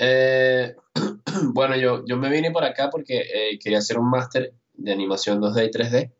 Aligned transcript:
Eh, 0.00 0.74
bueno, 1.52 1.76
yo, 1.76 2.04
yo 2.06 2.16
me 2.16 2.30
vine 2.30 2.50
por 2.50 2.64
acá 2.64 2.88
porque 2.90 3.18
eh, 3.18 3.58
quería 3.62 3.78
hacer 3.78 3.98
un 3.98 4.08
máster 4.08 4.54
de 4.72 4.92
animación 4.92 5.40
2D 5.40 5.66
y 5.66 5.70
3D, 5.70 6.12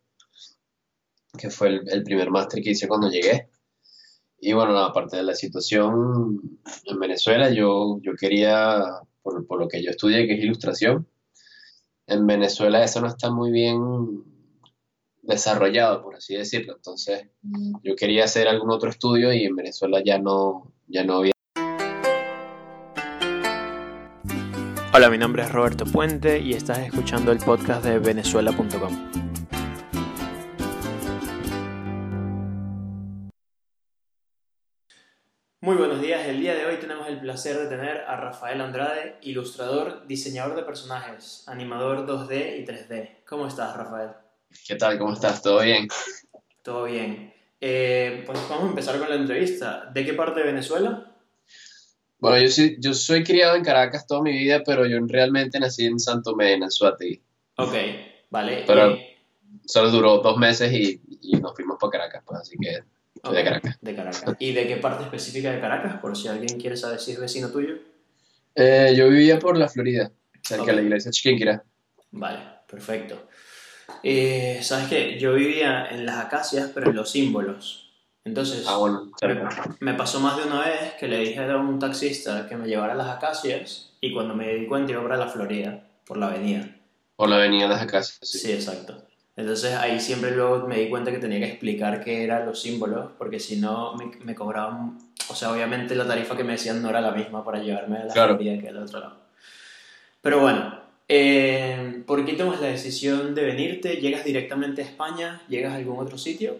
que 1.38 1.50
fue 1.50 1.68
el, 1.68 1.88
el 1.88 2.02
primer 2.02 2.30
máster 2.30 2.62
que 2.62 2.70
hice 2.70 2.86
cuando 2.86 3.08
llegué. 3.08 3.48
Y 4.38 4.52
bueno, 4.52 4.78
aparte 4.78 5.16
de 5.16 5.22
la 5.22 5.34
situación 5.34 6.60
en 6.84 6.98
Venezuela, 6.98 7.50
yo, 7.50 7.98
yo 8.02 8.12
quería, 8.14 8.84
por, 9.22 9.46
por 9.46 9.58
lo 9.58 9.68
que 9.68 9.82
yo 9.82 9.90
estudié, 9.90 10.26
que 10.26 10.34
es 10.34 10.44
ilustración, 10.44 11.06
en 12.06 12.26
Venezuela 12.26 12.82
eso 12.82 13.00
no 13.00 13.06
está 13.06 13.30
muy 13.30 13.50
bien 13.50 14.24
desarrollado, 15.22 16.02
por 16.02 16.16
así 16.16 16.34
decirlo. 16.34 16.74
Entonces, 16.76 17.28
yo 17.82 17.94
quería 17.96 18.24
hacer 18.24 18.48
algún 18.48 18.70
otro 18.70 18.90
estudio 18.90 19.32
y 19.32 19.44
en 19.44 19.56
Venezuela 19.56 20.02
ya 20.04 20.18
no, 20.18 20.72
ya 20.88 21.04
no 21.04 21.18
había. 21.18 21.32
Hola, 25.00 25.08
mi 25.08 25.16
nombre 25.16 25.42
es 25.42 25.50
Roberto 25.50 25.86
Puente 25.86 26.38
y 26.40 26.52
estás 26.52 26.80
escuchando 26.80 27.32
el 27.32 27.38
podcast 27.38 27.82
de 27.82 27.98
venezuela.com. 27.98 29.10
Muy 35.62 35.76
buenos 35.76 36.02
días, 36.02 36.26
el 36.26 36.42
día 36.42 36.54
de 36.54 36.66
hoy 36.66 36.76
tenemos 36.76 37.08
el 37.08 37.18
placer 37.18 37.56
de 37.56 37.74
tener 37.74 38.02
a 38.06 38.16
Rafael 38.16 38.60
Andrade, 38.60 39.16
ilustrador, 39.22 40.06
diseñador 40.06 40.54
de 40.54 40.64
personajes, 40.64 41.44
animador 41.48 42.06
2D 42.06 42.58
y 42.58 42.66
3D. 42.66 43.24
¿Cómo 43.26 43.46
estás, 43.46 43.74
Rafael? 43.74 44.10
¿Qué 44.68 44.76
tal? 44.76 44.98
¿Cómo 44.98 45.14
estás? 45.14 45.40
¿Todo 45.40 45.62
bien? 45.62 45.88
Todo 46.62 46.84
bien. 46.84 47.32
Eh, 47.58 48.22
pues 48.26 48.38
vamos 48.50 48.64
a 48.64 48.68
empezar 48.68 48.98
con 48.98 49.08
la 49.08 49.14
entrevista. 49.14 49.86
¿De 49.94 50.04
qué 50.04 50.12
parte 50.12 50.40
de 50.40 50.46
Venezuela? 50.46 51.09
Bueno, 52.20 52.38
yo 52.38 52.48
soy, 52.50 52.76
yo 52.78 52.92
soy 52.94 53.24
criado 53.24 53.56
en 53.56 53.64
Caracas 53.64 54.06
toda 54.06 54.22
mi 54.22 54.32
vida, 54.32 54.62
pero 54.64 54.86
yo 54.86 54.98
realmente 55.06 55.58
nací 55.58 55.86
en 55.86 55.98
Santo 55.98 56.30
Tomé, 56.32 56.52
en 56.54 56.62
Anzoátegui. 56.64 57.20
Ok, 57.56 57.74
vale. 58.30 58.64
Pero- 58.66 58.90
Eh, 58.94 59.06
Solo 59.66 59.90
duró 59.90 60.18
dos 60.18 60.36
meses 60.36 60.72
y, 60.72 61.00
y 61.22 61.32
nos 61.40 61.54
fuimos 61.54 61.76
para 61.80 61.90
Caracas, 61.90 62.22
pues 62.26 62.40
así 62.40 62.56
que 62.60 62.82
soy 63.22 63.36
de 63.36 63.44
Caracas. 63.44 63.78
De 63.80 63.94
Caracas. 63.96 64.36
¿Y 64.38 64.52
de 64.52 64.66
qué 64.66 64.76
parte 64.76 65.04
específica 65.04 65.50
de 65.52 65.60
Caracas? 65.60 66.00
Por 66.00 66.16
si 66.16 66.28
alguien 66.28 66.58
quiere 66.60 66.76
saber 66.76 66.98
si 67.00 67.12
es 67.12 67.20
vecino 67.20 67.50
tuyo. 67.50 67.74
Eh, 68.54 68.94
yo 68.96 69.08
vivía 69.08 69.38
por 69.38 69.56
la 69.56 69.68
Florida, 69.68 70.10
cerca 70.42 70.66
de 70.66 70.72
la 70.74 70.82
iglesia 70.82 71.10
Chiquinquirá. 71.10 71.62
Vale, 72.12 72.38
perfecto. 72.68 73.28
Eh, 74.02 74.60
¿Sabes 74.62 74.88
qué? 74.88 75.18
Yo 75.18 75.34
vivía 75.34 75.86
en 75.90 76.06
las 76.06 76.24
acacias, 76.24 76.70
pero 76.74 76.90
en 76.90 76.96
los 76.96 77.10
símbolos. 77.10 77.89
Entonces, 78.24 78.66
Ah, 78.68 78.76
bueno, 78.76 79.10
me, 79.22 79.92
me 79.92 79.94
pasó 79.94 80.20
más 80.20 80.36
de 80.36 80.44
una 80.44 80.60
vez 80.60 80.92
que 80.98 81.08
le 81.08 81.18
dije 81.18 81.38
a 81.40 81.56
un 81.56 81.78
taxista 81.78 82.46
que 82.48 82.56
me 82.56 82.66
llevara 82.68 82.92
a 82.92 82.96
las 82.96 83.08
acacias 83.08 83.92
y 84.00 84.12
cuando 84.12 84.34
me 84.34 84.54
di 84.54 84.66
cuenta 84.66 84.92
iba 84.92 85.02
para 85.02 85.16
la 85.16 85.28
Florida, 85.28 85.82
por 86.06 86.16
la 86.18 86.26
avenida. 86.26 86.68
Por 87.16 87.28
la 87.28 87.36
avenida 87.36 87.64
de 87.64 87.68
las 87.70 87.82
Acacias, 87.82 88.18
sí. 88.22 88.38
Sí, 88.38 88.52
exacto. 88.52 89.02
Entonces 89.36 89.74
ahí 89.74 90.00
siempre 90.00 90.32
luego 90.32 90.66
me 90.66 90.78
di 90.78 90.88
cuenta 90.90 91.10
que 91.10 91.18
tenía 91.18 91.38
que 91.38 91.46
explicar 91.46 92.02
qué 92.04 92.24
eran 92.24 92.46
los 92.46 92.60
símbolos, 92.60 93.10
porque 93.18 93.38
si 93.40 93.56
no 93.56 93.94
me, 93.94 94.10
me 94.24 94.34
cobraban, 94.34 94.98
o 95.28 95.34
sea, 95.34 95.50
obviamente 95.52 95.94
la 95.94 96.06
tarifa 96.06 96.36
que 96.36 96.44
me 96.44 96.52
decían 96.52 96.82
no 96.82 96.90
era 96.90 97.00
la 97.00 97.12
misma 97.12 97.44
para 97.44 97.58
llevarme 97.58 97.98
a 97.98 98.04
la 98.06 98.12
Claro. 98.12 98.36
Florida 98.36 98.60
que 98.60 98.68
al 98.68 98.78
otro 98.78 99.00
lado. 99.00 99.16
Pero 100.20 100.40
bueno, 100.40 100.78
eh, 101.08 102.02
¿por 102.06 102.24
qué 102.24 102.34
tomas 102.34 102.60
la 102.60 102.68
decisión 102.68 103.34
de 103.34 103.44
venirte? 103.44 103.96
¿Llegas 103.96 104.24
directamente 104.24 104.82
a 104.82 104.84
España? 104.84 105.40
¿Llegas 105.48 105.72
a 105.72 105.76
algún 105.76 105.98
otro 105.98 106.18
sitio? 106.18 106.58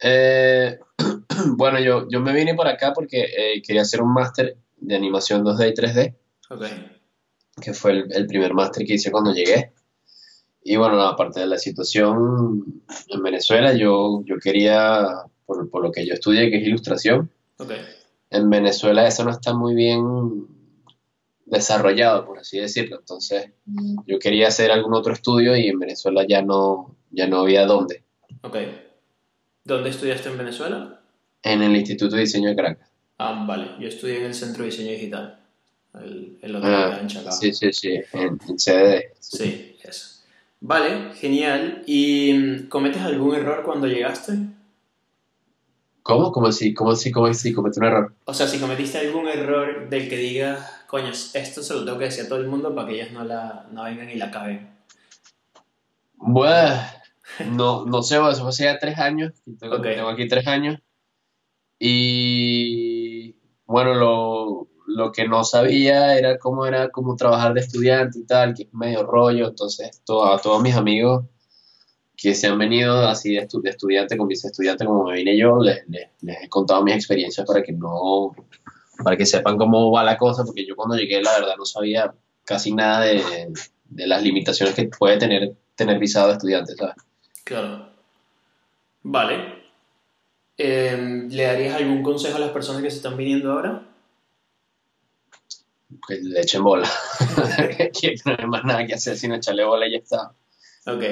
Eh, 0.00 0.78
bueno, 1.56 1.80
yo, 1.80 2.06
yo 2.08 2.20
me 2.20 2.32
vine 2.32 2.54
por 2.54 2.68
acá 2.68 2.92
porque 2.92 3.22
eh, 3.24 3.62
quería 3.66 3.82
hacer 3.82 4.02
un 4.02 4.12
máster 4.12 4.56
de 4.76 4.96
animación 4.96 5.44
2D 5.44 5.70
y 5.70 5.74
3D, 5.74 6.14
Ok, 6.50 6.64
que 7.60 7.74
fue 7.74 7.92
el, 7.92 8.12
el 8.12 8.26
primer 8.26 8.54
máster 8.54 8.86
que 8.86 8.94
hice 8.94 9.10
cuando 9.10 9.32
llegué. 9.32 9.72
Y 10.62 10.76
bueno, 10.76 11.00
aparte 11.02 11.40
de 11.40 11.46
la 11.46 11.58
situación 11.58 12.82
en 13.08 13.22
Venezuela, 13.22 13.72
yo, 13.74 14.22
yo 14.24 14.36
quería, 14.38 15.06
por, 15.46 15.70
por 15.70 15.82
lo 15.82 15.92
que 15.92 16.06
yo 16.06 16.14
estudié, 16.14 16.50
que 16.50 16.58
es 16.58 16.66
ilustración, 16.66 17.30
en 18.30 18.50
Venezuela 18.50 19.06
eso 19.06 19.24
no 19.24 19.30
está 19.30 19.54
muy 19.54 19.74
bien 19.74 20.46
desarrollado, 21.46 22.26
por 22.26 22.38
así 22.38 22.58
decirlo. 22.58 22.98
Entonces, 22.98 23.52
yo 24.06 24.18
quería 24.18 24.48
hacer 24.48 24.70
algún 24.70 24.94
otro 24.94 25.12
estudio 25.12 25.56
y 25.56 25.68
en 25.68 25.78
Venezuela 25.78 26.24
ya 26.28 26.42
no, 26.42 26.96
ya 27.10 27.26
no 27.26 27.40
había 27.40 27.66
dónde. 27.66 28.04
¿Dónde 29.68 29.90
estudiaste 29.90 30.30
en 30.30 30.38
Venezuela? 30.38 30.98
En 31.42 31.62
el 31.62 31.76
Instituto 31.76 32.16
de 32.16 32.22
Diseño 32.22 32.48
de 32.48 32.56
Caracas. 32.56 32.88
Ah, 33.18 33.44
vale, 33.46 33.72
yo 33.78 33.86
estudié 33.88 34.16
en 34.20 34.24
el 34.24 34.34
Centro 34.34 34.64
de 34.64 34.70
Diseño 34.70 34.92
Digital, 34.92 35.38
el, 35.94 36.38
el 36.40 36.56
otro 36.56 36.68
Ah, 36.74 36.98
en 37.00 37.06
Chacao. 37.06 37.32
sí, 37.32 37.52
sí, 37.52 37.70
sí, 37.74 38.00
en, 38.14 38.38
en 38.48 38.56
CDD. 38.56 39.02
Sí, 39.20 39.76
eso. 39.82 40.22
Vale, 40.60 41.12
genial. 41.16 41.82
¿Y 41.86 42.32
mm, 42.32 42.68
cometes 42.68 43.02
algún 43.02 43.34
error 43.34 43.62
cuando 43.62 43.86
llegaste? 43.86 44.32
¿Cómo? 46.02 46.32
¿Cómo 46.32 46.46
así? 46.46 46.72
¿Cómo 46.72 46.92
así? 46.92 47.12
¿Cómo 47.12 47.26
así? 47.26 47.52
Cometí 47.52 47.78
un 47.80 47.84
error. 47.84 48.14
O 48.24 48.32
sea, 48.32 48.46
si 48.48 48.58
cometiste 48.58 48.96
algún 48.96 49.28
error 49.28 49.90
del 49.90 50.08
que 50.08 50.16
digas, 50.16 50.66
coño, 50.86 51.10
esto 51.10 51.62
se 51.62 51.74
lo 51.74 51.84
tengo 51.84 51.98
que 51.98 52.06
decir 52.06 52.24
a 52.24 52.28
todo 52.28 52.38
el 52.40 52.46
mundo 52.48 52.74
para 52.74 52.88
que 52.88 52.94
ellas 52.94 53.12
no, 53.12 53.22
la, 53.22 53.66
no 53.70 53.84
vengan 53.84 54.08
y 54.08 54.14
la 54.14 54.30
caben. 54.30 54.70
Bueno, 56.16 56.80
no, 57.46 57.84
no 57.86 58.02
sé, 58.02 58.16
eso 58.16 58.40
fue 58.40 58.48
hace 58.50 58.64
ya 58.64 58.78
tres 58.78 58.98
años. 58.98 59.32
Tengo, 59.58 59.76
aquí 60.08 60.28
tres 60.28 60.46
años. 60.46 60.78
Y 61.78 63.36
bueno, 63.66 63.94
lo, 63.94 64.68
lo 64.86 65.12
que 65.12 65.28
no 65.28 65.44
sabía 65.44 66.16
era 66.18 66.38
cómo 66.38 66.66
era 66.66 66.90
como 66.90 67.16
trabajar 67.16 67.54
de 67.54 67.60
estudiante 67.60 68.18
y 68.18 68.26
tal, 68.26 68.54
que 68.54 68.64
es 68.64 68.74
medio 68.74 69.04
rollo. 69.04 69.48
Entonces, 69.48 70.02
to- 70.04 70.24
a 70.26 70.40
todos 70.40 70.62
mis 70.62 70.74
amigos 70.74 71.24
que 72.16 72.34
se 72.34 72.48
han 72.48 72.58
venido 72.58 73.06
así 73.08 73.34
de, 73.34 73.48
estu- 73.48 73.62
de 73.62 73.70
estudiante 73.70 74.16
con 74.16 74.26
mis 74.28 74.44
estudiantes 74.44 74.86
como 74.86 75.04
me 75.04 75.14
vine 75.16 75.36
yo, 75.38 75.58
les, 75.62 75.88
les- 75.88 76.10
les 76.22 76.42
he 76.44 76.48
contado 76.48 76.82
mis 76.84 76.94
experiencias 76.96 77.46
para 77.46 77.62
que 77.62 77.72
no, 77.72 78.34
para 79.04 79.16
que 79.16 79.26
sepan 79.26 79.58
cómo 79.58 79.90
va 79.92 80.04
la 80.04 80.18
cosa, 80.18 80.44
porque 80.44 80.66
yo 80.66 80.76
cuando 80.76 80.96
llegué 80.96 81.22
la 81.22 81.32
verdad 81.38 81.54
no 81.58 81.64
sabía 81.64 82.14
casi 82.44 82.74
nada 82.74 83.02
de, 83.02 83.22
de 83.86 84.06
las 84.06 84.22
limitaciones 84.22 84.74
que 84.74 84.86
puede 84.88 85.18
tener 85.18 85.54
tener 85.76 85.98
visado 85.98 86.28
de 86.28 86.32
estudiante, 86.34 86.74
¿sabes? 86.76 86.96
Claro. 87.48 87.88
Vale. 89.04 89.54
Em, 90.58 91.30
¿Le 91.30 91.44
darías 91.44 91.76
algún 91.76 92.02
consejo 92.02 92.36
a 92.36 92.40
las 92.40 92.50
personas 92.50 92.82
que 92.82 92.90
se 92.90 92.98
están 92.98 93.16
viniendo 93.16 93.50
ahora? 93.50 93.88
Que 96.06 96.16
le 96.16 96.40
echen 96.42 96.62
bola. 96.62 96.86
no 98.26 98.36
hay 98.38 98.46
más 98.46 98.64
nada 98.64 98.86
que 98.86 98.92
hacer 98.92 99.16
sino 99.16 99.36
echarle 99.36 99.64
bola 99.64 99.86
y 99.86 99.92
ya 99.92 99.98
está. 99.98 100.32
Ok, 100.86 101.02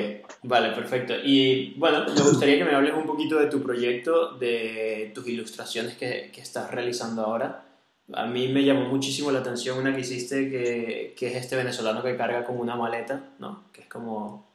vale, 0.43 0.75
perfecto. 0.75 1.15
Y 1.25 1.73
bueno, 1.79 2.05
me 2.05 2.21
gustaría 2.21 2.59
que 2.59 2.67
me 2.67 2.75
hables 2.75 2.93
un 2.93 3.07
poquito 3.07 3.39
de 3.39 3.47
tu 3.47 3.63
proyecto, 3.63 4.37
de 4.37 5.13
tus 5.15 5.27
ilustraciones 5.29 5.97
que, 5.97 6.31
que 6.35 6.43
estás 6.43 6.71
realizando 6.71 7.23
ahora. 7.23 7.65
A 8.13 8.27
mí 8.27 8.49
me 8.49 8.63
llamó 8.63 8.85
muchísimo 8.91 9.31
la 9.31 9.39
atención 9.39 9.79
una 9.79 9.95
que 9.95 10.03
hiciste 10.03 10.51
que, 10.51 11.15
que 11.17 11.29
es 11.29 11.37
este 11.37 11.57
venezolano 11.57 12.03
que 12.03 12.15
carga 12.15 12.45
como 12.45 12.61
una 12.61 12.77
maleta, 12.77 13.31
¿no? 13.39 13.65
Que 13.73 13.81
es 13.83 13.89
como... 13.89 14.46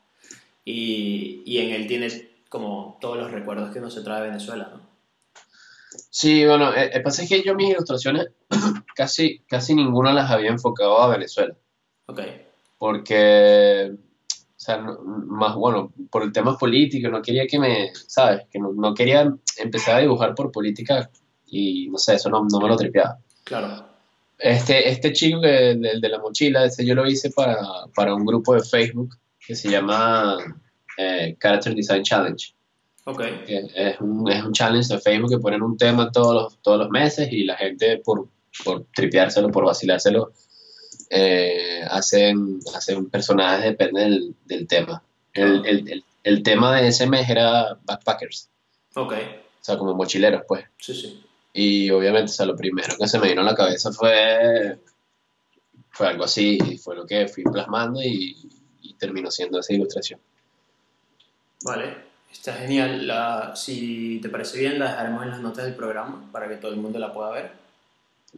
Y, 0.66 1.41
y 1.45 1.57
en 1.59 1.72
él 1.72 1.88
tiene 1.88 2.07
como 2.49 2.97
todos 3.01 3.17
los 3.17 3.31
recuerdos 3.31 3.72
que 3.72 3.79
uno 3.79 3.89
se 3.89 4.01
trae 4.01 4.22
de 4.22 4.27
Venezuela, 4.27 4.69
¿no? 4.73 4.89
Sí, 6.09 6.45
bueno, 6.45 6.73
eh, 6.73 6.89
el 6.94 7.01
pasa 7.01 7.23
es 7.23 7.29
que 7.29 7.41
yo 7.44 7.55
mis 7.55 7.72
ilustraciones 7.72 8.27
casi, 8.95 9.39
casi 9.47 9.73
ninguna 9.75 10.13
las 10.13 10.29
había 10.29 10.49
enfocado 10.51 10.99
a 11.01 11.09
Venezuela. 11.09 11.55
Ok, 12.05 12.19
Porque, 12.77 13.91
o 13.94 14.59
sea, 14.59 14.77
no- 14.77 14.99
más 15.01 15.55
bueno, 15.55 15.94
por 16.09 16.23
el 16.23 16.31
tema 16.31 16.57
político, 16.57 17.09
no 17.09 17.22
quería 17.22 17.47
que 17.47 17.59
me, 17.59 17.91
¿sabes? 18.07 18.43
Que 18.51 18.59
no, 18.59 18.72
no 18.73 18.93
quería 18.93 19.33
empezar 19.57 19.95
a 19.95 19.99
dibujar 19.99 20.35
por 20.35 20.51
política 20.51 21.09
y 21.45 21.89
no 21.89 21.97
sé, 21.97 22.16
eso 22.16 22.29
no, 22.29 22.45
no 22.49 22.59
me 22.59 22.67
lo 22.67 22.75
tripeaba. 22.78 23.17
claro. 23.43 23.89
Este, 24.43 24.90
este 24.90 25.14
chico, 25.14 25.40
que, 25.40 25.72
el, 25.72 25.85
el 25.85 26.02
de 26.02 26.09
la 26.09 26.17
mochila, 26.17 26.66
ese 26.66 26.84
yo 26.84 26.96
lo 26.96 27.05
hice 27.07 27.29
para, 27.29 27.57
para 27.96 28.16
un 28.16 28.25
grupo 28.25 28.55
de 28.55 28.61
Facebook 28.64 29.16
que 29.46 29.55
se 29.55 29.70
llama 29.70 30.38
eh, 30.97 31.35
Character 31.40 31.73
Design 31.73 32.03
Challenge. 32.03 32.53
Ok, 33.05 33.22
que 33.46 33.67
es 33.73 33.99
un, 33.99 34.29
es 34.29 34.43
un 34.43 34.53
challenge 34.53 34.93
de 34.93 34.99
Facebook 34.99 35.32
que 35.32 35.40
ponen 35.40 35.64
un 35.64 35.76
tema 35.76 36.11
todos 36.11 36.34
los, 36.35 36.61
todos 36.61 36.78
los 36.78 36.90
meses 36.90 37.29
y 37.32 37.43
la 37.46 37.55
gente 37.55 37.97
por, 37.97 38.28
por 38.64 38.85
tripeárselo, 38.93 39.49
por 39.49 39.66
vacilárselo, 39.66 40.34
eh, 41.09 41.84
hacen, 41.90 42.59
hacen 42.76 43.09
personajes, 43.09 43.66
depende 43.66 44.02
del, 44.02 44.35
del 44.46 44.67
tema. 44.67 45.03
El, 45.34 45.66
el, 45.66 45.90
el, 45.90 46.03
el 46.23 46.43
tema 46.43 46.76
de 46.76 46.90
ese 46.90 47.08
mes 47.08 47.28
era 47.28 47.79
backpackers, 47.84 48.49
ok, 48.96 49.14
o 49.14 49.64
sea, 49.64 49.78
como 49.78 49.96
mochileros, 49.96 50.43
pues. 50.47 50.66
sí, 50.78 50.93
sí. 50.93 51.23
Y 51.53 51.90
obviamente, 51.90 52.32
o 52.32 52.34
sea, 52.34 52.46
lo 52.46 52.55
primero 52.55 52.96
que 52.97 53.08
se 53.08 53.20
me 53.20 53.28
vino 53.28 53.41
a 53.41 53.46
la 53.46 53.55
cabeza 53.55 53.91
fue, 53.91 54.78
fue 55.90 56.08
algo 56.08 56.23
así, 56.23 56.58
y 56.66 56.78
fue 56.78 56.96
lo 56.96 57.05
que 57.05 57.28
fui 57.28 57.43
plasmando 57.43 58.02
y, 58.02 58.60
y 58.81 58.93
terminó 58.95 59.31
siendo 59.31 59.59
esa 59.59 59.73
ilustración. 59.73 60.19
Vale, 61.63 61.95
está 62.31 62.53
genial. 62.53 63.07
La, 63.07 63.55
si 63.55 64.19
te 64.22 64.29
parece 64.29 64.59
bien, 64.59 64.79
la 64.79 64.91
dejaremos 64.91 65.23
en 65.23 65.29
las 65.31 65.39
notas 65.41 65.66
del 65.66 65.75
programa 65.75 66.29
para 66.31 66.47
que 66.47 66.55
todo 66.55 66.72
el 66.72 66.78
mundo 66.78 66.99
la 66.99 67.13
pueda 67.13 67.31
ver. 67.31 67.51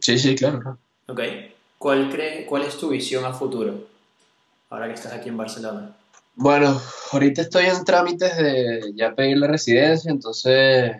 Sí, 0.00 0.18
sí, 0.18 0.34
claro. 0.34 0.78
Ok. 1.06 1.20
¿cuál, 1.78 2.10
cree, 2.10 2.46
¿cuál 2.46 2.62
es 2.62 2.78
tu 2.78 2.88
visión 2.88 3.24
a 3.24 3.32
futuro? 3.32 3.86
Ahora 4.70 4.88
que 4.88 4.94
estás 4.94 5.12
aquí 5.12 5.28
en 5.28 5.36
Barcelona. 5.36 5.94
Bueno, 6.34 6.80
ahorita 7.12 7.42
estoy 7.42 7.66
en 7.66 7.84
trámites 7.84 8.36
de 8.36 8.92
ya 8.94 9.14
pedir 9.14 9.38
la 9.38 9.46
residencia, 9.46 10.10
entonces 10.10 10.96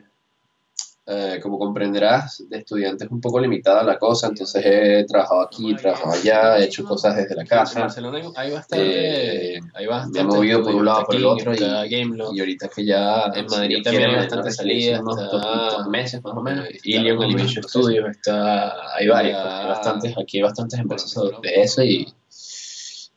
eh, 1.06 1.38
como 1.42 1.58
comprenderás, 1.58 2.44
de 2.48 2.58
estudiante 2.58 3.04
es 3.04 3.10
un 3.10 3.20
poco 3.20 3.38
limitada 3.38 3.82
la 3.82 3.98
cosa, 3.98 4.28
entonces 4.28 4.64
he 4.64 5.04
trabajado 5.04 5.42
aquí, 5.42 5.72
he 5.72 5.74
trabajado 5.74 6.12
allá, 6.12 6.58
he 6.58 6.64
hecho 6.64 6.82
cosas 6.82 7.16
desde 7.16 7.34
la 7.34 7.44
casa. 7.44 7.80
En 7.80 7.84
Barcelona 7.84 8.20
hay, 8.34 8.50
bastante. 8.52 9.56
Eh, 9.56 9.60
hay 9.74 9.84
Me 9.84 9.90
bastante. 9.90 10.20
he 10.20 10.24
movido 10.24 10.62
por 10.62 10.74
un 10.74 10.84
lado 10.86 11.04
por 11.04 11.16
el 11.16 11.26
otro 11.26 11.54
y, 11.54 11.58
y 11.58 12.40
ahorita 12.40 12.68
que 12.68 12.86
ya 12.86 13.24
En 13.34 13.44
Madrid 13.46 13.82
también 13.84 14.10
hay 14.10 14.16
bastante 14.16 14.50
salidas, 14.50 15.00
unos 15.02 15.16
dos, 15.16 15.88
meses 15.88 16.24
más 16.24 16.34
o 16.34 16.40
menos. 16.40 16.66
Eh, 16.68 16.78
Ilion 16.84 17.22
Animation 17.22 17.62
Studios 17.64 18.08
está. 18.08 18.94
Hay 18.96 19.06
pues, 19.06 19.18
hay 19.18 19.32
bastantes, 19.32 20.16
aquí 20.16 20.38
hay 20.38 20.44
bastantes 20.44 20.80
empresas 20.80 21.22
de 21.42 21.62
eso 21.62 21.82
y, 21.82 22.14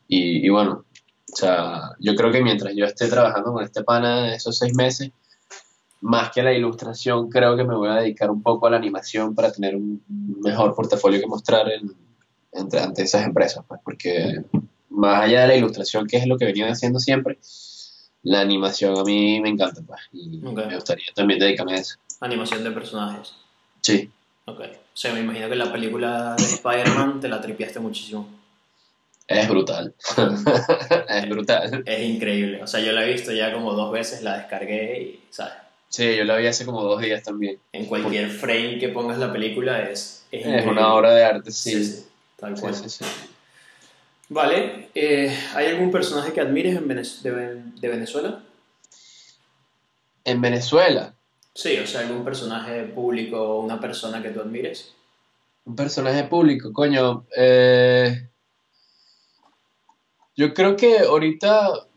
y, 0.10 0.46
y 0.46 0.50
bueno, 0.50 0.84
o 1.32 1.36
sea, 1.36 1.96
yo 2.00 2.16
creo 2.16 2.34
que 2.34 2.42
mientras 2.42 2.74
yo 2.76 2.84
esté 2.84 3.08
trabajando 3.08 3.54
con 3.54 3.64
este 3.64 3.84
pana 3.84 4.36
esos 4.36 4.58
seis 4.58 4.74
meses, 4.76 5.12
más 6.02 6.32
que 6.32 6.42
a 6.42 6.44
la 6.44 6.54
ilustración, 6.54 7.30
creo 7.30 7.56
que 7.56 7.64
me 7.64 7.76
voy 7.76 7.90
a 7.90 7.96
dedicar 7.96 8.30
un 8.30 8.42
poco 8.42 8.68
a 8.68 8.70
la 8.70 8.78
animación 8.78 9.36
para 9.36 9.52
tener 9.52 9.76
un 9.76 10.04
mejor 10.42 10.76
portafolio 10.76 11.20
que 11.20 11.28
mostrar 11.28 11.70
en, 11.72 11.94
entre, 12.52 12.80
ante 12.80 13.04
esas 13.04 13.26
empresas, 13.26 13.64
pues, 13.68 13.82
porque 13.84 14.44
más 14.90 15.24
allá 15.24 15.42
de 15.42 15.48
la 15.48 15.56
ilustración, 15.56 16.08
que 16.08 16.18
es 16.18 16.28
lo 16.28 16.38
que 16.38 16.46
venía 16.46 16.70
haciendo 16.70 17.00
siempre, 17.00 17.40
la 18.24 18.42
animación 18.42 18.98
a 18.98 19.04
mí 19.04 19.40
me 19.42 19.50
encanta, 19.50 19.82
pues, 19.86 20.02
y 20.12 20.38
me 20.38 20.76
gustaría 20.76 21.08
también 21.16 21.40
dedicarme 21.40 21.74
a 21.74 21.78
eso. 21.78 21.98
Animación 22.20 22.64
de 22.64 22.72
personajes. 22.72 23.34
Sí, 23.82 24.10
Ok. 24.48 24.62
O 24.62 25.00
sea, 25.00 25.14
me 25.14 25.20
imagino 25.20 25.50
que 25.50 25.56
la 25.56 25.72
película 25.72 26.36
de 26.38 26.44
Spider-Man 26.44 27.20
te 27.20 27.28
la 27.28 27.42
tripiaste 27.42 27.80
muchísimo. 27.82 28.30
es 29.28 29.50
brutal. 29.50 29.94
es 31.10 31.30
brutal. 31.30 31.84
Es 31.86 32.02
increíble. 32.02 32.64
O 32.64 32.68
sea, 32.68 32.80
yo 32.80 32.94
la 32.94 33.06
he 33.06 33.12
visto 33.12 33.34
ya 33.34 33.52
como 33.52 33.74
dos 33.74 33.92
veces, 33.92 34.24
la 34.24 34.38
descargué 34.38 35.02
y, 35.02 35.20
¿sabes? 35.30 35.54
Sí, 35.90 36.16
yo 36.18 36.24
la 36.26 36.36
vi 36.38 36.48
hace 36.48 36.66
como 36.66 36.84
dos 36.84 37.02
días 37.02 37.24
también. 37.24 37.60
En 37.72 37.86
cualquier 37.86 38.30
frame 38.30 38.78
que 38.80 38.90
pongas 38.90 39.18
la 39.18 39.32
película 39.32 39.90
es, 39.90 40.26
es, 40.32 40.46
Es 40.46 40.66
una 40.66 40.94
obra 40.94 41.14
de 41.14 41.24
arte, 41.24 41.52
Sí, 41.52 41.72
sí. 41.72 41.84
sí, 41.86 42.06
tal 42.36 42.60
cual. 42.60 42.76
sí. 42.76 43.06
Vale, 44.30 44.90
eh, 44.94 45.34
¿hay 45.56 45.68
algún 45.68 45.90
personaje 45.90 46.34
que 46.34 46.42
admires 46.42 46.76
en 46.76 46.88
Venez- 46.88 47.22
de, 47.22 47.32
Ven- 47.32 47.76
de 47.80 47.88
Venezuela? 47.88 48.44
En 50.26 50.42
Venezuela, 50.42 51.14
Sí, 51.54 51.78
o 51.80 51.88
sea, 51.88 52.02
algún 52.02 52.24
personaje 52.24 52.84
público 52.84 53.42
o 53.42 53.62
una 53.62 53.80
persona 53.80 54.22
que 54.22 54.30
tú 54.30 54.42
admires. 54.42 54.94
un 55.66 55.76
personaje 55.76 56.24
público, 56.26 56.72
coño. 56.74 57.26
eh, 57.36 58.30
yo 60.36 60.54
creo 60.54 60.76
que 60.76 61.00
ahorita 61.00 61.88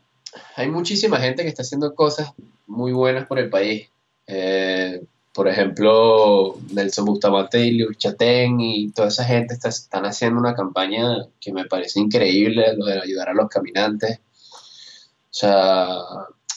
hay 0.55 0.67
muchísima 0.69 1.19
gente 1.19 1.43
que 1.43 1.49
está 1.49 1.61
haciendo 1.61 1.93
cosas 1.93 2.33
muy 2.71 2.93
buenas 2.93 3.27
por 3.27 3.37
el 3.39 3.49
país. 3.49 3.89
Eh, 4.27 5.01
por 5.33 5.47
ejemplo, 5.47 6.55
Nelson 6.73 7.05
Bustamante 7.05 7.65
y 7.65 7.77
Luis 7.77 7.97
Chatén 7.97 8.59
y 8.59 8.91
toda 8.91 9.09
esa 9.09 9.23
gente 9.25 9.53
está- 9.53 9.69
están 9.69 10.05
haciendo 10.05 10.39
una 10.39 10.53
campaña 10.55 11.27
que 11.39 11.53
me 11.53 11.65
parece 11.65 11.99
increíble, 11.99 12.75
lo 12.77 12.85
de 12.85 12.99
ayudar 13.01 13.29
a 13.29 13.33
los 13.33 13.49
caminantes. 13.49 14.19
O 14.19 15.33
sea, 15.33 15.87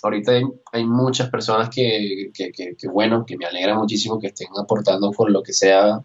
ahorita 0.02 0.32
hay, 0.72 0.84
muchas 0.84 1.30
personas 1.30 1.68
que, 1.70 2.30
que, 2.34 2.50
que, 2.52 2.76
que, 2.76 2.88
bueno, 2.88 3.24
que 3.26 3.36
me 3.36 3.46
alegra 3.46 3.74
muchísimo 3.76 4.18
que 4.20 4.28
estén 4.28 4.48
aportando 4.58 5.12
con 5.12 5.32
lo 5.32 5.42
que 5.42 5.52
sea, 5.52 6.00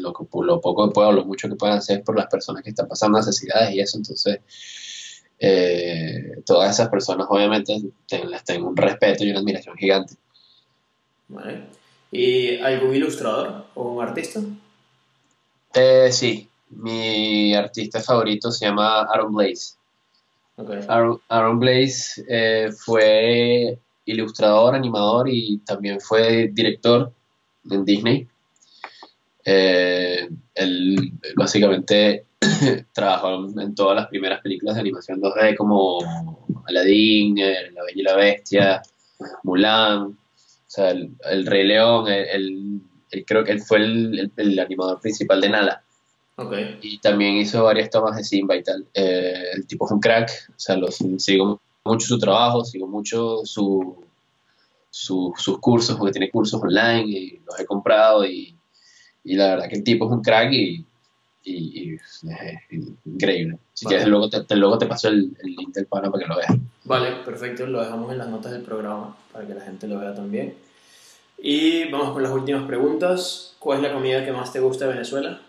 lo, 0.00 0.12
por 0.12 0.46
lo 0.46 0.60
poco 0.60 0.88
que 0.88 0.94
puedan, 0.94 1.16
lo 1.16 1.24
mucho 1.24 1.48
que 1.48 1.56
puedan 1.56 1.78
hacer 1.78 2.02
por 2.02 2.16
las 2.16 2.26
personas 2.26 2.62
que 2.62 2.70
están 2.70 2.88
pasando 2.88 3.18
necesidades 3.18 3.74
y 3.74 3.80
eso. 3.80 3.98
Entonces, 3.98 4.40
eh, 5.38 6.42
todas 6.46 6.70
esas 6.74 6.88
personas 6.88 7.26
obviamente 7.30 7.76
ten- 8.08 8.30
les 8.30 8.44
tengo 8.44 8.68
un 8.68 8.76
respeto 8.76 9.24
y 9.24 9.30
una 9.30 9.40
admiración 9.40 9.76
gigante. 9.76 10.14
¿Vale? 11.28 11.64
¿Y 12.12 12.56
algún 12.58 12.94
ilustrador 12.94 13.66
o 13.74 13.92
un 13.92 14.02
artista? 14.02 14.40
Eh, 15.74 16.08
sí, 16.10 16.48
mi 16.70 17.54
artista 17.54 18.00
favorito 18.00 18.50
se 18.50 18.64
llama 18.66 19.02
Aaron 19.02 19.34
Blaze. 19.34 19.74
Aaron 21.28 21.58
Blaze 21.58 22.24
eh, 22.28 22.70
fue 22.72 23.78
ilustrador, 24.06 24.74
animador 24.74 25.28
y 25.28 25.58
también 25.58 26.00
fue 26.00 26.48
director 26.52 27.12
en 27.70 27.84
Disney. 27.84 28.26
Eh, 29.48 30.28
él 30.54 31.12
básicamente 31.36 32.26
trabajó 32.92 33.46
en 33.60 33.74
todas 33.76 33.94
las 33.96 34.08
primeras 34.08 34.40
películas 34.40 34.74
de 34.74 34.80
animación 34.80 35.20
2D 35.20 35.56
como 35.56 35.98
Aladdin, 36.66 37.36
La 37.36 37.84
Bella 37.84 37.94
y 37.94 38.02
la 38.02 38.16
Bestia, 38.16 38.82
Mulan, 39.44 40.02
o 40.02 40.14
sea, 40.66 40.90
el, 40.90 41.12
el 41.30 41.46
Rey 41.46 41.64
León, 41.66 42.08
el- 42.08 42.80
creo 43.24 43.44
que 43.44 43.52
él 43.52 43.60
fue 43.60 43.78
el, 43.78 44.18
el- 44.18 44.32
el 44.36 44.58
animador 44.58 45.00
principal 45.00 45.40
de 45.40 45.48
Nala. 45.48 45.82
Y 46.82 46.98
también 46.98 47.36
hizo 47.36 47.62
varias 47.64 47.88
tomas 47.88 48.16
de 48.16 48.24
Simba 48.24 48.56
y 48.56 48.62
tal. 48.64 48.84
Eh, 48.92 49.44
el 49.54 49.66
tipo 49.66 49.86
es 49.86 49.92
un 49.92 50.00
crack, 50.00 50.28
o 50.50 50.58
sea, 50.58 50.76
lo, 50.76 50.88
sigo 50.90 51.60
mucho 51.84 52.06
su 52.08 52.18
trabajo, 52.18 52.64
sigo 52.64 52.86
mucho 52.88 53.40
su, 53.44 54.04
su- 54.90 55.32
sus 55.36 55.58
cursos, 55.60 55.96
porque 55.96 56.12
tiene 56.12 56.30
cursos 56.30 56.60
online 56.62 57.04
y 57.06 57.38
los 57.46 57.58
he 57.60 57.64
comprado 57.64 58.26
y, 58.26 58.55
y 59.26 59.34
la 59.36 59.48
verdad 59.48 59.68
que 59.68 59.76
el 59.76 59.84
tipo 59.84 60.06
es 60.06 60.12
un 60.12 60.22
crack 60.22 60.52
y, 60.52 60.84
y- 61.44 61.90
y 61.90 61.94
es 61.94 62.22
increíble. 63.04 63.58
Si 63.74 63.84
Vale. 63.84 63.96
quieres, 63.96 64.08
luego 64.08 64.30
te, 64.30 64.44
te- 64.44 64.56
luego 64.56 64.78
te 64.78 64.86
paso 64.86 65.08
el, 65.08 65.36
el 65.42 65.54
link 65.54 65.74
del 65.74 65.86
pana 65.86 66.10
para 66.10 66.22
que 66.24 66.28
lo 66.28 66.36
veas. 66.36 66.52
Vale, 66.84 67.10
perfecto. 67.24 67.66
Lo 67.66 67.82
dejamos 67.82 68.10
en 68.12 68.18
las 68.18 68.28
notas 68.28 68.52
del 68.52 68.62
programa 68.62 69.16
para 69.32 69.46
que 69.46 69.54
la 69.54 69.60
gente 69.62 69.86
lo 69.88 69.98
vea 69.98 70.14
también. 70.14 70.54
Y 71.38 71.90
vamos 71.90 72.12
con 72.12 72.22
las 72.22 72.32
últimas 72.32 72.66
preguntas. 72.66 73.54
¿Cuál 73.58 73.78
es 73.78 73.82
la 73.84 73.92
comida 73.94 74.24
que 74.24 74.32
más 74.32 74.52
te 74.52 74.60
gusta 74.60 74.86
de 74.86 74.92
Venezuela? 74.94 75.40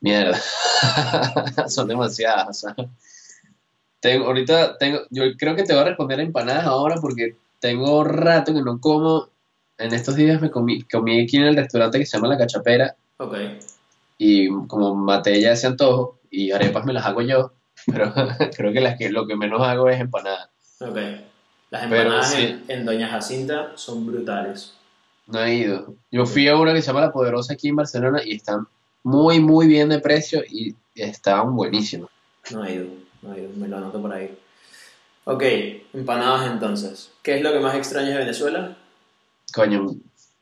Mierda, 0.00 0.36
son 1.68 1.86
demasiadas. 1.88 2.48
o 2.64 2.74
sea. 2.74 2.76
Tengo, 4.00 4.26
ahorita 4.26 4.76
tengo, 4.78 5.00
yo 5.10 5.22
creo 5.38 5.54
que 5.54 5.62
te 5.62 5.72
voy 5.72 5.82
a 5.82 5.86
responder 5.86 6.18
empanadas 6.18 6.64
ahora 6.66 6.96
porque 7.00 7.36
tengo 7.60 8.02
rato 8.02 8.52
que 8.52 8.62
no 8.62 8.80
como. 8.80 9.28
En 9.82 9.92
estos 9.94 10.14
días 10.16 10.40
me 10.40 10.50
comí, 10.50 10.82
comí 10.82 11.20
aquí 11.22 11.36
en 11.38 11.44
el 11.44 11.56
restaurante 11.56 11.98
que 11.98 12.06
se 12.06 12.16
llama 12.16 12.28
La 12.28 12.38
Cachapera 12.38 12.94
Ok. 13.18 13.36
y 14.18 14.48
como 14.68 14.94
maté 14.94 15.40
ya 15.40 15.52
ese 15.52 15.66
antojo 15.66 16.18
y 16.30 16.52
arepas 16.52 16.84
me 16.84 16.92
las 16.92 17.04
hago 17.04 17.20
yo, 17.22 17.52
pero 17.86 18.12
creo 18.56 18.72
que, 18.72 18.80
las 18.80 18.96
que 18.96 19.10
lo 19.10 19.26
que 19.26 19.36
menos 19.36 19.60
hago 19.60 19.88
es 19.88 20.00
empanadas. 20.00 20.48
Ok. 20.80 20.96
Las 21.70 21.86
Pero 21.88 22.02
empanadas 22.02 22.30
sí. 22.30 22.42
en, 22.42 22.64
en 22.68 22.84
Doña 22.84 23.08
Jacinta 23.08 23.72
son 23.76 24.06
brutales. 24.06 24.74
No 25.26 25.42
he 25.42 25.54
ido. 25.54 25.94
Yo 26.10 26.26
fui 26.26 26.46
a 26.48 26.56
una 26.56 26.74
que 26.74 26.82
se 26.82 26.88
llama 26.88 27.00
La 27.00 27.12
Poderosa 27.12 27.54
aquí 27.54 27.68
en 27.68 27.76
Barcelona 27.76 28.20
y 28.24 28.34
están 28.36 28.66
muy, 29.02 29.40
muy 29.40 29.66
bien 29.66 29.88
de 29.88 29.98
precio 29.98 30.42
y 30.48 30.76
estaban 30.94 31.56
buenísimas. 31.56 32.10
No 32.50 32.64
he 32.64 32.74
ido, 32.74 32.86
no 33.22 33.34
he 33.34 33.40
ido, 33.40 33.50
me 33.56 33.68
lo 33.68 33.78
anoto 33.78 34.02
por 34.02 34.12
ahí. 34.12 34.36
Ok, 35.24 35.42
empanadas 35.94 36.50
entonces. 36.50 37.10
¿Qué 37.22 37.36
es 37.36 37.42
lo 37.42 37.52
que 37.52 37.60
más 37.60 37.74
extrañas 37.74 38.12
de 38.12 38.18
Venezuela? 38.18 38.76
Coño, 39.54 39.94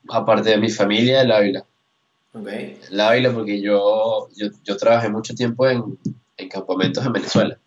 aparte 0.09 0.51
de 0.51 0.59
mi 0.59 0.71
familia, 0.71 1.23
el 1.23 1.33
Ávila. 1.33 1.65
Ok, 2.33 2.47
El 2.91 3.01
Ávila 3.01 3.33
porque 3.33 3.61
yo, 3.61 4.29
yo, 4.37 4.49
yo 4.65 4.77
trabajé 4.77 5.09
mucho 5.09 5.35
tiempo 5.35 5.67
en, 5.69 5.99
en 6.37 6.49
campamentos 6.49 7.05
en 7.05 7.13
Venezuela 7.13 7.59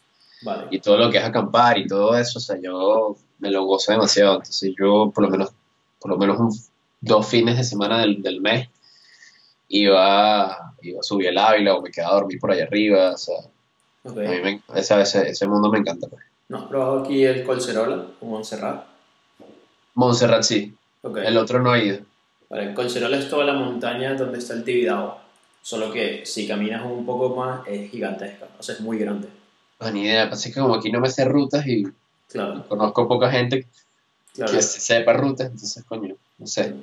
vale. 0.42 0.68
y 0.72 0.80
todo 0.80 0.98
lo 0.98 1.12
que 1.12 1.18
es 1.18 1.24
acampar 1.26 1.78
y 1.78 1.86
todo 1.88 2.18
eso, 2.18 2.40
o 2.40 2.42
sea, 2.42 2.58
yo 2.62 3.18
me 3.40 3.52
lo 3.52 3.66
gozo 3.66 3.92
demasiado. 3.92 4.36
Entonces 4.36 4.74
yo 4.80 5.12
por 5.14 5.26
lo 5.26 5.30
menos, 5.30 5.52
por 6.00 6.12
lo 6.12 6.18
menos 6.18 6.40
un- 6.40 6.58
dos 7.02 7.28
fines 7.28 7.58
de 7.58 7.64
semana 7.66 8.00
del, 8.00 8.22
del 8.22 8.40
mes 8.40 8.70
iba, 9.68 10.74
iba 10.82 11.00
a 11.00 11.04
subir 11.04 11.28
el 11.28 11.38
Ávila 11.38 11.76
o 11.76 11.82
me 11.82 11.92
quedaba 11.92 12.14
a 12.14 12.16
dormir 12.20 12.40
por 12.40 12.52
allá 12.52 12.64
arriba. 12.64 13.12
O 13.12 13.18
sea, 13.18 13.36
Ok. 14.06 14.18
a 14.18 14.22
mí 14.32 14.40
me, 14.42 14.62
ese, 14.76 15.02
ese, 15.02 15.30
ese 15.30 15.48
mundo 15.48 15.70
me 15.70 15.80
encanta. 15.80 16.08
Pues. 16.08 16.24
¿No 16.50 16.58
has 16.60 16.64
probado 16.66 17.00
aquí 17.02 17.24
el 17.26 17.44
Colcerola 17.44 18.08
o 18.22 18.26
Montserrat? 18.26 18.86
Montserrat 19.96 20.44
sí, 20.44 20.74
Ok. 21.04 21.18
el 21.18 21.38
otro 21.38 21.62
no 21.62 21.76
he 21.76 21.86
ido. 21.86 22.00
Vale, 22.50 22.74
el 22.74 23.14
es 23.14 23.30
toda 23.30 23.46
la 23.46 23.54
montaña 23.54 24.16
donde 24.16 24.40
está 24.40 24.54
el 24.54 24.64
Tibidabo. 24.64 25.18
Solo 25.62 25.92
que 25.92 26.26
si 26.26 26.48
caminas 26.48 26.86
un 26.86 27.06
poco 27.06 27.36
más 27.36 27.66
es 27.68 27.90
gigantesca, 27.90 28.48
o 28.60 28.64
sea, 28.64 28.76
es 28.76 28.82
muy 28.82 28.98
grande. 28.98 29.30
No, 29.80 29.92
ni 29.92 30.04
idea, 30.04 30.30
pasa 30.30 30.50
que 30.50 30.60
como 30.60 30.76
aquí 30.76 30.92
no 30.92 31.00
me 31.00 31.10
sé 31.10 31.26
rutas 31.26 31.66
y 31.66 31.86
Claro, 32.30 32.66
conozco 32.68 33.08
poca 33.08 33.30
gente 33.30 33.68
claro. 34.34 34.52
que 34.52 34.62
se 34.62 34.80
sepa 34.80 35.14
rutas, 35.14 35.48
entonces 35.48 35.84
coño, 35.86 36.16
no 36.38 36.48
sé. 36.48 36.74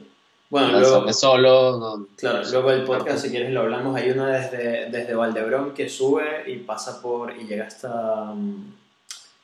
Bueno, 0.48 0.80
luego, 0.80 1.12
solo, 1.12 1.78
no, 1.78 2.06
claro, 2.16 2.42
luego 2.50 2.70
el 2.72 2.84
podcast, 2.84 3.24
si 3.24 3.30
quieres, 3.30 3.52
lo 3.52 3.60
hablamos. 3.60 3.94
Hay 3.96 4.10
una 4.10 4.28
desde, 4.28 4.90
desde 4.90 5.14
Valdebrón 5.14 5.74
que 5.74 5.88
sube 5.88 6.50
y 6.50 6.56
pasa 6.56 7.00
por 7.00 7.36
y 7.36 7.46
llega 7.46 7.66
hasta, 7.66 8.32
mm, 8.34 8.74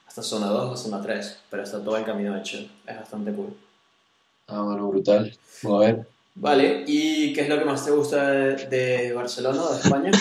hasta 0.08 0.22
zona 0.22 0.46
2 0.46 0.72
o 0.72 0.76
zona 0.76 1.00
3, 1.00 1.38
pero 1.50 1.62
está 1.62 1.82
todo 1.82 1.96
el 1.96 2.04
camino 2.04 2.36
hecho. 2.36 2.58
Es 2.86 2.96
bastante 2.96 3.32
cool. 3.32 3.54
Ah, 4.48 4.62
bueno, 4.62 4.88
brutal. 4.88 5.36
Vamos 5.62 5.82
a 5.82 5.86
ver. 5.86 6.06
Vale, 6.36 6.84
¿y 6.86 7.32
qué 7.32 7.40
es 7.42 7.48
lo 7.48 7.58
que 7.58 7.64
más 7.64 7.84
te 7.84 7.90
gusta 7.90 8.30
de, 8.30 8.66
de 8.66 9.12
Barcelona 9.12 9.62
o 9.62 9.72
de 9.74 9.80
España? 9.80 10.10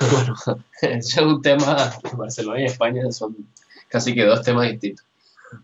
Bueno, 0.00 0.34
ese 0.82 0.98
es 0.98 1.26
un 1.26 1.40
tema, 1.42 1.92
Barcelona 2.16 2.60
y 2.60 2.64
España 2.64 3.10
son 3.12 3.36
casi 3.88 4.14
que 4.14 4.24
dos 4.24 4.42
temas 4.42 4.68
distintos. 4.70 5.04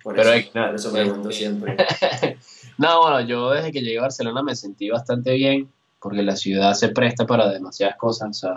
Por 0.03 0.15
Pero 0.15 0.29
eso, 0.33 0.33
hay- 0.33 0.51
nada, 0.55 0.77
eso 0.77 0.93
pregunto 0.93 1.31
eh, 1.31 1.33
siempre. 1.33 1.77
No, 2.79 3.01
bueno, 3.01 3.21
yo 3.23 3.51
desde 3.51 3.73
que 3.73 3.81
llegué 3.81 3.99
a 3.99 4.03
Barcelona 4.03 4.43
me 4.43 4.55
sentí 4.55 4.91
bastante 4.91 5.33
bien 5.33 5.69
porque 5.99 6.23
la 6.23 6.37
ciudad 6.37 6.75
se 6.75 6.91
presta 6.91 7.27
para 7.27 7.49
demasiadas 7.51 7.97
cosas, 7.97 8.29
o 8.29 8.33
sea, 8.35 8.55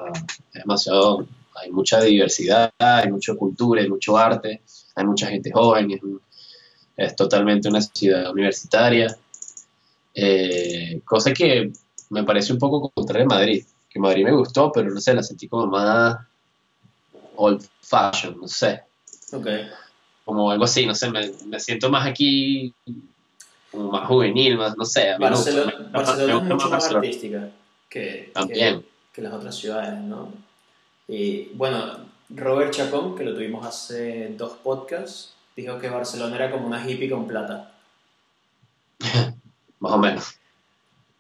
es 0.54 0.60
demasiado, 0.62 1.26
hay 1.56 1.72
mucha 1.72 2.02
diversidad, 2.02 2.70
hay 2.78 3.10
mucha 3.10 3.34
cultura, 3.36 3.82
hay 3.82 3.88
mucho 3.90 4.18
arte, 4.18 4.62
hay 4.96 5.06
mucha 5.06 5.28
gente 5.28 5.52
joven, 5.52 5.90
es, 5.92 6.04
un- 6.04 6.22
es 7.00 7.16
totalmente 7.16 7.70
una 7.70 7.82
ciudad 7.82 8.32
universitaria, 8.32 9.16
eh, 10.14 11.02
cosa 11.06 11.34
que 11.34 11.72
me 12.10 12.24
parece 12.24 12.52
un 12.54 12.60
poco 12.60 12.90
contrario 12.90 13.26
a 13.26 13.36
Madrid, 13.36 13.64
que 13.90 14.00
Madrid 14.00 14.24
me 14.26 14.32
gustó, 14.36 14.72
pero 14.72 14.90
no 14.90 15.00
sé, 15.00 15.14
la 15.14 15.24
sentí 15.24 15.48
como 15.48 15.68
más 15.68 16.18
old 17.36 17.64
fashion, 17.82 18.38
no 18.40 18.48
sé, 18.48 18.82
Ok. 19.32 19.48
como 20.26 20.52
algo 20.52 20.66
así, 20.66 20.86
no 20.86 20.94
sé, 20.96 21.10
me, 21.10 21.32
me 21.46 21.60
siento 21.60 21.90
más 21.90 22.06
aquí, 22.08 22.74
como 23.72 23.92
más 23.92 24.08
juvenil, 24.08 24.58
más, 24.58 24.76
no 24.76 24.86
sé, 24.86 25.12
a 25.12 25.18
mí 25.18 25.24
me 25.26 25.32
gusta- 25.32 25.52
Barcelona, 25.52 25.80
me- 25.80 25.92
Barcelona 25.98 26.34
es 26.38 26.44
mucho 26.44 26.56
más 26.58 26.70
Barcelona. 26.72 27.00
artística 27.00 27.50
que, 27.90 28.00
que, 28.00 28.32
También. 28.34 28.86
que 29.14 29.22
las 29.22 29.34
otras 29.34 29.56
ciudades, 29.56 30.00
¿no? 30.02 30.34
Y 31.08 31.46
bueno, 31.54 32.06
Robert 32.30 32.72
Chacón, 32.72 33.16
que 33.16 33.24
lo 33.24 33.34
tuvimos 33.34 33.66
hace 33.66 34.34
dos 34.38 34.54
podcasts, 34.64 35.34
dijo 35.62 35.80
que 35.80 35.90
Barcelona 35.90 36.36
era 36.36 36.52
como 36.52 36.68
una 36.68 36.84
hippie 36.88 37.10
con 37.10 37.28
plata. 37.28 37.72
Más 39.80 39.92
o 39.94 39.98
menos. 39.98 40.36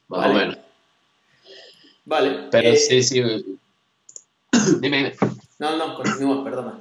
Más 0.07 0.19
Vale. 0.21 0.33
o 0.33 0.37
menos. 0.37 0.57
Vale. 2.05 2.47
Pero 2.51 2.69
eh, 2.69 2.75
sí, 2.77 3.03
sí. 3.03 3.21
dime, 4.81 4.97
dime. 4.97 5.15
No, 5.59 5.77
no, 5.77 5.95
continúa, 5.95 6.43
perdona. 6.43 6.79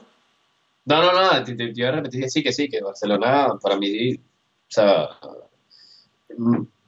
No, 0.84 1.02
no, 1.02 1.12
no, 1.12 1.44
te, 1.44 1.54
te- 1.54 1.72
te 1.72 1.80
iba 1.80 1.88
a 1.90 1.92
repetir 1.92 2.22
que 2.22 2.30
sí, 2.30 2.42
que 2.42 2.52
sí, 2.52 2.68
que 2.68 2.80
Barcelona 2.80 3.58
para 3.60 3.76
mí, 3.76 4.14
o 4.14 4.20
sea, 4.68 5.08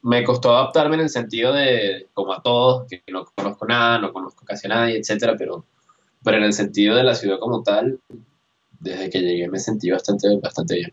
me 0.03 0.25
costó 0.25 0.57
adaptarme 0.57 0.95
en 0.95 1.03
el 1.03 1.11
sentido 1.11 1.53
de, 1.53 2.09
como 2.15 2.33
a 2.33 2.43
todos, 2.43 2.89
que 2.89 3.03
no 3.09 3.27
conozco 3.27 3.67
nada, 3.67 3.99
no 3.99 4.12
conozco 4.12 4.45
casi 4.47 4.67
a 4.67 4.71
nadie, 4.71 4.97
etcétera, 4.99 5.35
pero, 5.37 5.67
pero 6.25 6.39
en 6.39 6.45
el 6.45 6.53
sentido 6.55 6.97
de 6.97 7.03
la 7.05 7.15
ciudad 7.15 7.39
como 7.39 7.62
tal, 7.62 8.00
desde 8.80 9.10
que 9.10 9.20
llegué 9.20 9.49
me 9.49 9.58
sentí 9.58 9.90
bastante, 9.90 10.28
bastante 10.42 10.75
bien. 10.75 10.92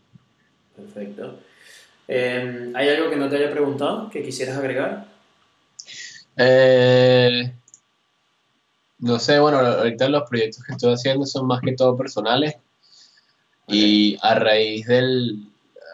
Perfecto. 0.76 1.40
Eh, 2.06 2.72
¿Hay 2.74 2.88
algo 2.88 3.10
que 3.10 3.16
no 3.16 3.28
te 3.28 3.36
haya 3.36 3.50
preguntado 3.50 4.08
que 4.08 4.22
quisieras 4.22 4.56
agregar? 4.56 5.06
Eh, 6.36 7.52
no 9.00 9.18
sé, 9.18 9.38
bueno, 9.38 9.58
ahorita 9.58 10.08
los 10.08 10.28
proyectos 10.28 10.62
que 10.64 10.72
estoy 10.72 10.94
haciendo 10.94 11.26
son 11.26 11.46
más 11.46 11.60
que 11.60 11.72
todo 11.72 11.96
personales 11.96 12.56
y 13.66 14.16
a 14.22 14.34
raíz 14.34 14.86
del, 14.86 15.46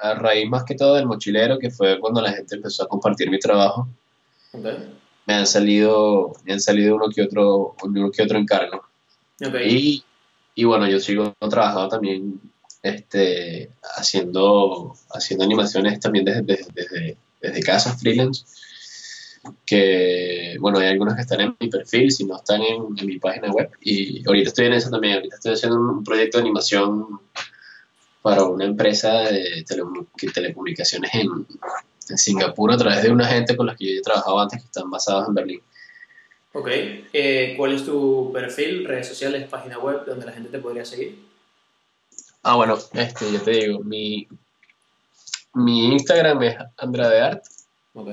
a 0.02 0.14
raíz 0.14 0.48
más 0.48 0.64
que 0.64 0.74
todo 0.74 0.94
del 0.94 1.06
mochilero, 1.06 1.58
que 1.58 1.70
fue 1.70 1.98
cuando 1.98 2.20
la 2.20 2.32
gente 2.32 2.56
empezó 2.56 2.84
a 2.84 2.88
compartir 2.88 3.30
mi 3.30 3.38
trabajo, 3.38 3.88
Ok. 4.52 4.66
me 5.26 5.34
han 5.34 5.46
salido, 5.46 6.32
me 6.44 6.52
han 6.52 6.60
salido 6.60 6.94
uno 6.94 7.08
que 7.08 7.22
otro, 7.22 7.74
uno 7.82 8.10
que 8.10 8.22
otro 8.22 8.38
encargo. 8.38 8.84
Ok. 9.44 9.54
Y, 9.66 10.04
y 10.54 10.64
bueno, 10.64 10.88
yo 10.88 11.00
sigo 11.00 11.34
trabajando 11.50 11.88
también 11.88 12.40
este, 12.82 13.70
haciendo, 13.96 14.94
haciendo 15.11 15.44
animaciones 15.44 15.99
también 16.00 16.25
desde, 16.25 16.42
desde, 16.42 16.73
desde, 16.73 17.16
desde 17.40 17.62
casa, 17.62 17.96
freelance. 17.96 18.44
Que 19.66 20.56
bueno, 20.61 20.78
hay 20.78 20.88
algunos 20.88 21.14
que 21.14 21.23
están 21.23 21.40
en 21.40 21.56
mi 21.58 21.68
perfil, 21.68 22.11
si 22.12 22.25
no 22.25 22.37
están 22.37 22.62
en, 22.62 22.94
mi 23.06 23.18
página 23.18 23.50
web. 23.50 23.70
Y 23.80 24.26
ahorita 24.26 24.49
estoy 24.49 24.66
en 24.66 24.75
eso 24.75 24.90
también. 24.90 25.16
Ahorita 25.16 25.37
estoy 25.37 25.54
haciendo 25.54 25.78
un, 25.78 26.04
proyecto 26.04 26.38
de 26.38 26.42
animación 26.42 27.20
para 28.23 28.44
una 28.44 28.64
empresa 28.64 29.12
de 29.20 29.64
telecomunicaciones 29.66 31.11
en, 31.14 31.46
en 32.08 32.18
Singapur 32.18 32.73
a 32.73 32.76
través 32.76 33.02
de 33.02 33.11
una 33.11 33.26
gente 33.26 33.56
con 33.56 33.66
la 33.66 33.76
que 33.76 33.94
yo 33.94 33.99
he 33.99 34.02
trabajado 34.02 34.40
antes 34.40 34.61
que 34.61 34.66
están 34.66 34.90
basados 34.90 35.28
en 35.28 35.34
Berlín. 35.34 35.61
Ok. 36.54 36.68
Eh, 37.12 37.54
¿Cuál 37.56 37.73
es 37.73 37.84
tu 37.84 38.30
perfil, 38.32 38.87
redes 38.87 39.08
sociales, 39.08 39.49
página 39.49 39.76
web 39.78 40.04
donde 40.06 40.25
la 40.25 40.32
gente 40.32 40.50
te 40.50 40.61
podría 40.61 40.84
seguir? 40.84 41.18
Ah, 42.44 42.54
bueno, 42.54 42.78
este, 42.92 43.32
yo 43.32 43.42
te 43.42 43.50
digo, 43.50 43.80
mi, 43.80 44.28
mi 45.54 45.87
Instagram 45.92 46.40
es 46.44 46.56
andradeart 46.76 47.44
Ok. 47.94 48.11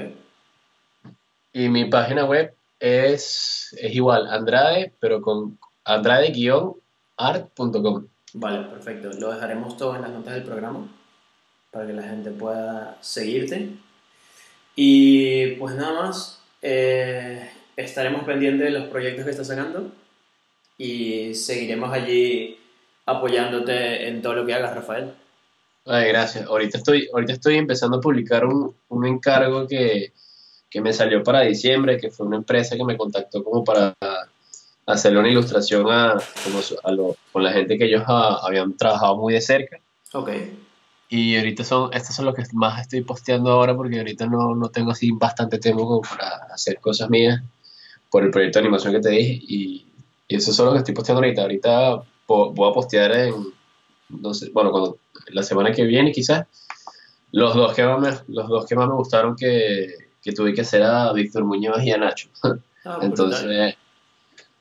y 1.54 1.70
mi 1.70 1.86
página 1.86 2.26
web 2.26 2.56
es, 2.80 3.76
es 3.78 3.94
igual, 3.94 4.26
Andrade, 4.28 4.92
pero 5.00 5.22
con 5.22 5.60
andrade-art.com. 5.84 8.08
Vale, 8.34 8.68
perfecto. 8.70 9.12
Lo 9.20 9.34
dejaremos 9.34 9.78
todo 9.78 9.96
en 9.96 10.02
las 10.02 10.10
notas 10.12 10.34
del 10.34 10.44
programa 10.44 10.88
para 11.70 11.86
que 11.86 11.94
la 11.94 12.02
gente 12.04 12.32
pueda 12.32 12.98
seguirte. 13.02 13.70
Y 14.76 15.52
pues 15.58 15.76
nada 15.76 16.02
más, 16.02 16.42
eh, 16.64 17.52
estaremos 17.76 18.24
pendientes 18.24 18.66
de 18.72 18.80
los 18.80 18.90
proyectos 18.90 19.26
que 19.26 19.32
estás 19.32 19.48
sacando 19.48 19.92
y 20.78 21.34
seguiremos 21.36 21.92
allí 21.94 22.58
apoyándote 23.06 24.08
en 24.08 24.22
todo 24.22 24.34
lo 24.36 24.46
que 24.46 24.54
hagas, 24.54 24.76
Rafael. 24.76 25.14
Ay, 25.86 26.10
gracias. 26.10 26.46
Ahorita 26.46 26.78
estoy, 26.78 27.08
ahorita 27.12 27.34
estoy 27.34 27.56
empezando 27.56 27.98
a 27.98 28.02
publicar 28.02 28.46
un, 28.46 28.76
un 28.90 29.06
encargo 29.06 29.68
que, 29.68 30.14
que 30.70 30.82
me 30.82 30.94
salió 30.94 31.24
para 31.24 31.42
diciembre, 31.42 31.98
que 31.98 32.12
fue 32.12 32.28
una 32.28 32.38
empresa 32.38 32.78
que 32.78 32.84
me 32.86 32.98
contactó 32.98 33.44
como 33.44 33.64
para 33.64 33.96
hacerle 34.86 35.20
una 35.20 35.30
ilustración 35.30 35.88
a, 35.90 36.18
como 36.44 36.60
a 36.84 36.92
lo- 36.92 37.16
con 37.32 37.44
la 37.44 37.52
gente 37.52 37.78
que 37.78 37.86
ellos 37.86 38.04
ah, 38.08 38.40
habían 38.44 38.76
trabajado 38.78 39.18
muy 39.18 39.34
de 39.34 39.42
cerca. 39.42 39.80
Ok, 40.14 40.30
Y 41.10 41.36
ahorita 41.38 41.64
son, 41.64 41.94
estos 41.94 42.16
son 42.16 42.26
los 42.26 42.36
que 42.36 42.44
más 42.54 42.82
estoy 42.82 43.02
posteando 43.02 43.52
ahora 43.52 43.76
porque 43.76 43.98
ahorita 44.00 44.26
no, 44.28 44.56
no 44.56 44.70
tengo 44.70 44.92
así 44.92 45.12
bastante 45.12 45.58
tiempo 45.60 45.86
como 45.88 46.02
para 46.02 46.30
hacer 46.54 46.80
cosas 46.80 47.10
mías 47.10 47.42
por 48.12 48.24
el 48.24 48.30
proyecto 48.30 48.60
de 48.60 48.66
animación 48.66 48.94
que 48.94 49.00
te 49.00 49.10
dije 49.10 49.40
y, 49.42 49.86
y 50.28 50.36
esos 50.36 50.56
son 50.56 50.66
los 50.66 50.76
que 50.76 50.80
estoy 50.80 50.94
posteando 50.94 51.24
ahorita. 51.24 51.42
Ahorita 51.42 52.04
voy 52.28 52.70
a 52.70 52.74
postear 52.74 53.12
en, 53.16 53.34
no 54.10 54.34
sé, 54.34 54.50
bueno, 54.52 54.72
cuando, 54.72 54.98
la 55.30 55.44
semana 55.44 55.72
que 55.72 55.84
viene 55.86 56.12
quizás, 56.12 56.46
los 57.32 57.56
dos 57.56 57.74
que 57.74 57.84
más 57.84 58.00
me, 58.00 58.34
los 58.34 58.48
dos 58.48 58.66
que 58.66 58.76
más 58.76 58.88
me 58.88 58.96
gustaron 58.96 59.36
que, 59.36 59.94
que 60.22 60.34
tuve 60.34 60.54
que 60.54 60.62
hacer 60.62 60.84
a 60.84 61.12
Víctor 61.14 61.46
Muñoz 61.46 61.84
y 61.84 61.92
a 61.92 61.98
Nacho. 61.98 62.30
Ah, 62.84 62.98
brutal. 62.98 63.28
Entonces, 63.32 63.78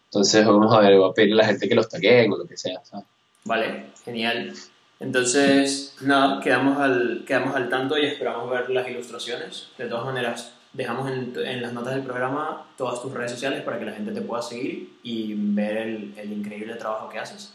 entonces 0.05 0.47
vamos 0.47 0.75
a 0.75 0.81
ver, 0.81 0.99
voy 0.99 1.09
a 1.09 1.15
pedirle 1.15 1.37
a 1.37 1.37
la 1.37 1.47
gente 1.47 1.67
que 1.67 1.75
los 1.75 1.89
taguen 1.89 2.31
o 2.31 2.37
lo 2.37 2.47
que 2.47 2.59
sea. 2.59 2.85
¿sabes? 2.85 3.07
Vale, 3.47 3.87
genial. 4.05 4.53
Entonces, 5.01 5.97
nada, 6.03 6.39
quedamos 6.43 6.79
al, 6.79 7.25
quedamos 7.27 7.57
al 7.57 7.71
tanto 7.71 7.97
y 7.97 8.05
esperamos 8.05 8.51
ver 8.51 8.69
las 8.69 8.87
ilustraciones. 8.91 9.69
De 9.79 9.87
todas 9.87 10.05
maneras, 10.05 10.53
dejamos 10.73 11.11
en, 11.11 11.33
en 11.37 11.63
las 11.63 11.73
notas 11.73 11.95
del 11.95 12.05
programa 12.05 12.67
todas 12.77 13.03
tus 13.03 13.13
redes 13.13 13.33
sociales 13.33 13.63
para 13.63 13.79
que 13.79 13.85
la 13.87 13.93
gente 13.93 14.13
te 14.13 14.21
pueda 14.23 14.43
seguir 14.43 14.99
y 15.03 15.35
ver 15.37 15.77
el, 15.79 16.15
el 16.17 16.33
increíble 16.33 16.75
trabajo 16.77 17.09
que 17.09 17.19
haces. 17.19 17.53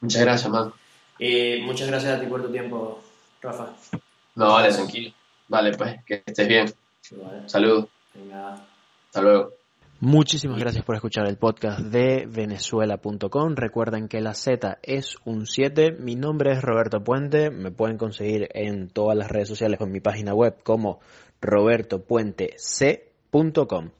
Muchas 0.00 0.22
gracias, 0.22 0.50
man. 0.50 0.72
Y 1.18 1.60
muchas 1.62 1.88
gracias 1.88 2.16
a 2.16 2.20
ti 2.20 2.26
por 2.26 2.42
tu 2.42 2.50
tiempo, 2.50 3.02
Rafa. 3.42 3.68
No, 4.34 4.52
vale, 4.52 4.72
tranquilo. 4.72 5.12
Vale, 5.48 5.72
pues, 5.76 6.04
que 6.04 6.22
estés 6.24 6.48
bien. 6.48 6.72
Vale, 7.12 7.48
Saludos. 7.48 7.86
venga. 8.14 8.54
Hasta 9.06 9.20
luego. 9.20 9.59
Muchísimas 10.02 10.58
gracias 10.58 10.82
por 10.82 10.94
escuchar 10.94 11.28
el 11.28 11.36
podcast 11.36 11.80
de 11.80 12.26
venezuela.com. 12.26 13.54
Recuerden 13.54 14.08
que 14.08 14.22
la 14.22 14.32
Z 14.32 14.78
es 14.82 15.16
un 15.26 15.44
7. 15.44 15.98
Mi 16.00 16.16
nombre 16.16 16.52
es 16.52 16.62
Roberto 16.62 17.04
Puente. 17.04 17.50
Me 17.50 17.70
pueden 17.70 17.98
conseguir 17.98 18.48
en 18.54 18.88
todas 18.88 19.14
las 19.14 19.30
redes 19.30 19.48
sociales 19.48 19.78
o 19.78 19.84
en 19.84 19.92
mi 19.92 20.00
página 20.00 20.32
web 20.32 20.56
como 20.62 21.00
robertopuentec.com. 21.42 23.90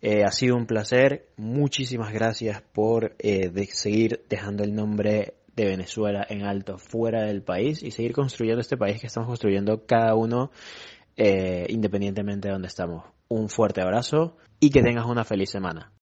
Eh, 0.00 0.24
ha 0.24 0.32
sido 0.32 0.56
un 0.56 0.64
placer. 0.64 1.28
Muchísimas 1.36 2.14
gracias 2.14 2.62
por 2.62 3.14
eh, 3.18 3.52
seguir 3.70 4.24
dejando 4.30 4.64
el 4.64 4.74
nombre 4.74 5.34
de 5.54 5.66
Venezuela 5.66 6.26
en 6.26 6.46
alto 6.46 6.78
fuera 6.78 7.24
del 7.24 7.42
país 7.42 7.82
y 7.82 7.90
seguir 7.90 8.14
construyendo 8.14 8.62
este 8.62 8.78
país 8.78 8.98
que 8.98 9.08
estamos 9.08 9.28
construyendo 9.28 9.84
cada 9.84 10.14
uno 10.14 10.50
eh, 11.18 11.66
independientemente 11.68 12.48
de 12.48 12.52
donde 12.52 12.68
estamos. 12.68 13.17
Un 13.30 13.48
fuerte 13.50 13.82
abrazo 13.82 14.36
y 14.58 14.70
que 14.70 14.82
tengas 14.82 15.06
una 15.06 15.24
feliz 15.24 15.50
semana. 15.50 15.92